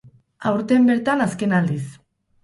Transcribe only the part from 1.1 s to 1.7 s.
azken